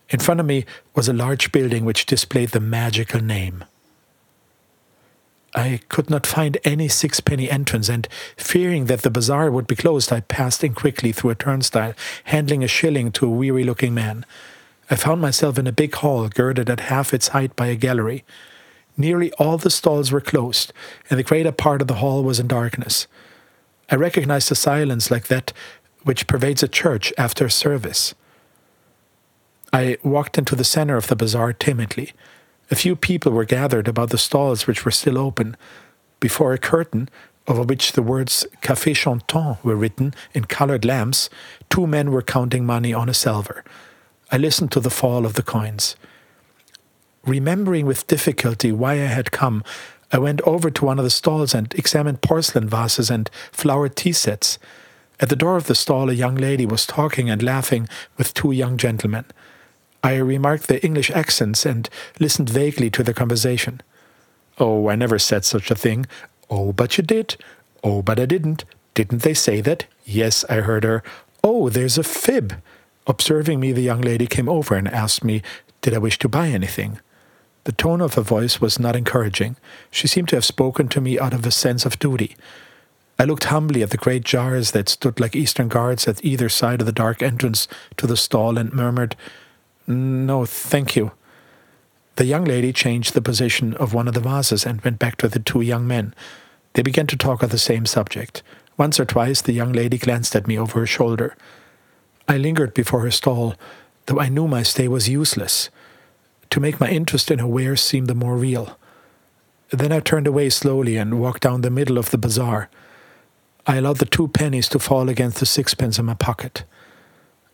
In 0.10 0.20
front 0.20 0.42
of 0.42 0.46
me 0.46 0.66
was 0.94 1.08
a 1.08 1.14
large 1.14 1.54
building 1.54 1.86
which 1.86 2.06
displayed 2.06 2.50
the 2.50 2.60
magical 2.60 3.22
name. 3.22 3.64
I 5.56 5.80
could 5.88 6.10
not 6.10 6.28
find 6.28 6.58
any 6.66 6.90
sixpenny 6.90 7.50
entrance, 7.50 7.88
and 7.88 8.08
fearing 8.36 8.86
that 8.86 9.04
the 9.04 9.10
bazaar 9.10 9.52
would 9.52 9.68
be 9.68 9.76
closed, 9.76 10.12
I 10.12 10.22
passed 10.22 10.64
in 10.64 10.74
quickly 10.74 11.14
through 11.14 11.32
a 11.32 11.36
turnstile, 11.36 11.94
handing 12.26 12.64
a 12.64 12.68
shilling 12.68 13.12
to 13.14 13.26
a 13.26 13.30
weary 13.30 13.64
looking 13.64 13.94
man. 13.94 14.26
I 14.90 14.96
found 14.96 15.22
myself 15.22 15.58
in 15.58 15.68
a 15.68 15.72
big 15.72 15.96
hall, 15.96 16.28
girded 16.28 16.70
at 16.70 16.82
half 16.82 17.14
its 17.14 17.30
height 17.30 17.56
by 17.56 17.68
a 17.68 17.76
gallery. 17.76 18.26
Nearly 19.02 19.32
all 19.40 19.58
the 19.58 19.72
stalls 19.72 20.12
were 20.12 20.22
closed, 20.22 20.72
and 21.10 21.18
the 21.18 21.24
greater 21.24 21.52
part 21.52 21.82
of 21.82 21.88
the 21.88 21.96
hall 21.96 22.24
was 22.24 22.40
in 22.40 22.46
darkness. 22.46 23.08
I 23.90 23.96
recognized 23.96 24.52
a 24.52 24.56
silence 24.56 25.10
like 25.10 25.26
that 25.26 25.54
which 26.04 26.28
pervades 26.28 26.62
a 26.62 26.68
church 26.68 27.12
after 27.18 27.46
a 27.46 27.50
service. 27.50 28.14
I 29.74 29.98
walked 30.04 30.38
into 30.38 30.56
the 30.56 30.64
center 30.64 30.98
of 30.98 31.08
the 31.08 31.16
bazaar 31.16 31.52
timidly. 31.52 32.14
A 32.70 32.76
few 32.76 32.96
people 32.96 33.32
were 33.32 33.44
gathered 33.44 33.88
about 33.88 34.12
the 34.12 34.20
stalls 34.20 34.68
which 34.68 34.86
were 34.86 34.92
still 34.92 35.18
open. 35.18 35.58
Before 36.20 36.54
a 36.54 36.60
curtain, 36.60 37.10
over 37.48 37.64
which 37.64 37.94
the 37.94 38.04
words 38.04 38.46
Café 38.62 38.96
Chantant 38.96 39.66
were 39.66 39.76
written 39.76 40.14
in 40.36 40.46
colored 40.46 40.86
lamps, 40.86 41.28
two 41.72 41.88
men 41.88 42.12
were 42.12 42.22
counting 42.22 42.68
money 42.68 42.94
on 42.94 43.10
a 43.10 43.16
salver. 43.16 43.64
I 44.32 44.38
listened 44.38 44.72
to 44.74 44.80
the 44.80 44.92
fall 44.92 45.26
of 45.26 45.34
the 45.34 45.42
coins. 45.42 45.96
Remembering 47.26 47.86
with 47.86 48.08
difficulty 48.08 48.72
why 48.72 48.94
I 48.94 49.06
had 49.06 49.32
come, 49.32 49.64
I 50.12 50.18
went 50.18 50.42
over 50.42 50.72
to 50.72 50.86
one 50.86 50.98
of 50.98 51.04
the 51.04 51.12
stalls 51.12 51.54
and 51.54 51.74
examined 51.76 52.22
porcelain 52.22 52.68
vases 52.68 53.12
and 53.12 53.30
flowered 53.52 53.96
tea 53.96 54.12
sets. 54.12 54.58
At 55.20 55.30
the 55.30 55.36
door 55.36 55.56
of 55.56 55.68
the 55.68 55.76
stall, 55.76 56.10
a 56.10 56.14
young 56.14 56.36
lady 56.36 56.66
was 56.66 56.88
talking 56.88 57.30
and 57.30 57.44
laughing 57.44 57.88
with 58.18 58.34
two 58.34 58.52
young 58.52 58.76
gentlemen. 58.76 59.26
I 60.04 60.16
remarked 60.16 60.68
their 60.68 60.80
English 60.82 61.12
accents 61.12 61.64
and 61.64 61.88
listened 62.20 62.50
vaguely 62.50 62.90
to 62.90 63.04
their 63.04 63.14
conversation. 63.14 63.82
Oh, 64.58 64.90
I 64.90 64.96
never 64.96 65.20
said 65.20 65.46
such 65.46 65.70
a 65.70 65.76
thing. 65.76 66.08
Oh, 66.50 66.74
but 66.74 66.98
you 66.98 67.04
did. 67.04 67.38
Oh, 67.84 68.02
but 68.02 68.20
I 68.20 68.26
didn't. 68.26 68.66
Didn't 68.96 69.22
they 69.22 69.36
say 69.36 69.62
that? 69.62 69.86
Yes, 70.06 70.44
I 70.50 70.56
heard 70.56 70.84
her. 70.84 71.04
Oh, 71.44 71.70
there's 71.70 72.00
a 72.00 72.04
fib. 72.04 72.56
Observing 73.06 73.60
me, 73.60 73.72
the 73.72 73.82
young 73.82 74.02
lady 74.02 74.26
came 74.26 74.50
over 74.50 74.76
and 74.76 74.88
asked 74.88 75.24
me, 75.24 75.44
Did 75.82 75.94
I 75.94 76.00
wish 76.00 76.18
to 76.20 76.28
buy 76.28 76.48
anything? 76.48 77.00
The 77.64 77.72
tone 77.72 78.02
of 78.02 78.16
her 78.16 78.22
voice 78.22 78.60
was 78.60 78.80
not 78.80 78.96
encouraging. 78.96 79.56
She 79.92 80.08
seemed 80.08 80.30
to 80.30 80.36
have 80.36 80.46
spoken 80.46 80.88
to 80.90 81.02
me 81.02 81.20
out 81.20 81.34
of 81.34 81.46
a 81.46 81.52
sense 81.52 81.86
of 81.86 82.00
duty. 82.00 82.36
I 83.20 83.26
looked 83.26 83.44
humbly 83.46 83.84
at 83.84 83.92
the 83.92 83.98
great 83.98 84.24
jars 84.24 84.72
that 84.72 84.90
stood 84.90 85.20
like 85.20 85.36
Eastern 85.36 85.68
guards 85.68 86.08
at 86.08 86.26
either 86.26 86.50
side 86.50 86.82
of 86.82 86.88
the 86.88 86.92
dark 86.92 87.22
entrance 87.22 87.68
to 87.98 88.08
the 88.08 88.18
stall 88.18 88.58
and 88.58 88.74
murmured, 88.74 89.16
No, 89.86 90.44
thank 90.46 90.96
you. 90.96 91.12
The 92.16 92.26
young 92.26 92.46
lady 92.46 92.74
changed 92.74 93.14
the 93.14 93.22
position 93.22 93.76
of 93.76 93.94
one 93.94 94.08
of 94.08 94.16
the 94.16 94.20
vases 94.20 94.66
and 94.66 94.82
went 94.82 94.98
back 94.98 95.18
to 95.18 95.28
the 95.28 95.40
two 95.40 95.62
young 95.62 95.88
men. 95.88 96.16
They 96.74 96.82
began 96.82 97.06
to 97.08 97.18
talk 97.18 97.44
of 97.44 97.52
the 97.52 97.60
same 97.60 97.86
subject. 97.86 98.42
Once 98.76 99.00
or 99.00 99.06
twice 99.06 99.42
the 99.42 99.54
young 99.54 99.72
lady 99.72 100.00
glanced 100.00 100.36
at 100.36 100.48
me 100.48 100.58
over 100.58 100.80
her 100.80 100.88
shoulder. 100.88 101.36
I 102.28 102.38
lingered 102.38 102.74
before 102.74 103.02
her 103.02 103.12
stall, 103.12 103.54
though 104.08 104.20
I 104.20 104.30
knew 104.30 104.48
my 104.48 104.64
stay 104.64 104.88
was 104.88 105.08
useless 105.08 105.70
to 106.52 106.60
make 106.60 106.80
my 106.80 106.90
interest 106.90 107.32
in 107.32 107.40
her 107.40 107.48
wares 107.48 107.82
seem 107.82 108.06
the 108.06 108.16
more 108.16 108.38
real. 108.38 108.78
Then 109.72 109.92
I 109.92 110.02
turned 110.02 110.28
away 110.28 110.50
slowly 110.50 110.98
and 110.98 111.20
walked 111.20 111.44
down 111.44 111.62
the 111.62 111.70
middle 111.70 111.98
of 111.98 112.12
the 112.12 112.18
bazaar. 112.18 112.70
I 113.66 113.78
allowed 113.78 113.98
the 113.98 114.06
two 114.06 114.28
pennies 114.28 114.68
to 114.70 114.80
fall 114.80 115.10
against 115.10 115.40
the 115.40 115.46
sixpence 115.46 115.98
in 115.98 116.06
my 116.06 116.14
pocket. 116.14 116.66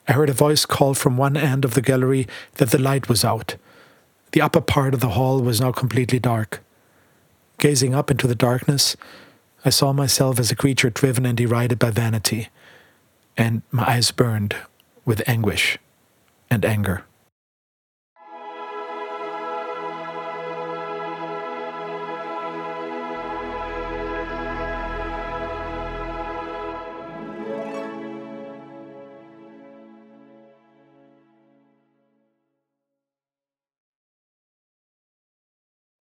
I 0.08 0.14
heard 0.14 0.30
a 0.30 0.34
voice 0.34 0.66
call 0.66 0.94
from 0.94 1.18
one 1.18 1.38
end 1.38 1.64
of 1.64 1.74
the 1.74 1.82
gallery 1.82 2.28
that 2.56 2.72
the 2.72 2.80
light 2.80 3.08
was 3.08 3.24
out. 3.24 3.56
The 4.32 4.42
upper 4.42 4.62
part 4.62 4.94
of 4.94 5.00
the 5.00 5.10
hall 5.10 5.42
was 5.42 5.62
now 5.62 5.72
completely 5.72 6.20
dark. 6.20 6.64
Gazing 7.60 7.94
up 7.94 8.10
into 8.10 8.28
the 8.28 8.36
darkness, 8.36 8.96
I 9.66 9.70
saw 9.70 9.94
myself 9.94 10.40
as 10.40 10.52
a 10.52 10.56
creature 10.56 10.90
driven 10.90 11.26
and 11.26 11.38
derided 11.38 11.78
by 11.78 11.92
vanity, 11.92 12.50
and 13.36 13.62
my 13.70 13.84
eyes 13.84 14.12
burned 14.12 14.56
with 15.06 15.28
anguish 15.28 15.78
and 16.50 16.64
anger. 16.64 17.04